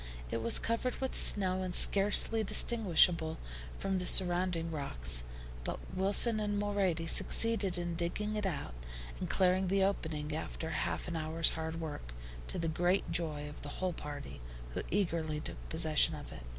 It 0.31 0.41
was 0.41 0.57
covered 0.57 0.95
with 0.95 1.13
snow, 1.13 1.61
and 1.61 1.75
scarcely 1.75 2.43
distinguishable 2.43 3.37
from 3.77 3.99
the 3.99 4.07
surrounding 4.07 4.71
rocks; 4.71 5.21
but 5.63 5.77
Wilson 5.93 6.39
and 6.39 6.57
Mulrady 6.59 7.05
succeeded 7.07 7.77
in 7.77 7.93
digging 7.93 8.35
it 8.35 8.47
out 8.47 8.73
and 9.19 9.29
clearing 9.29 9.67
the 9.67 9.83
opening 9.83 10.35
after 10.35 10.71
half 10.71 11.07
an 11.07 11.15
hour's 11.15 11.51
hard 11.51 11.79
work, 11.79 12.15
to 12.47 12.57
the 12.57 12.67
great 12.67 13.11
joy 13.11 13.47
of 13.47 13.61
the 13.61 13.69
whole 13.77 13.93
party, 13.93 14.41
who 14.73 14.81
eagerly 14.89 15.39
took 15.39 15.69
possession 15.69 16.15
of 16.15 16.31
it. 16.33 16.41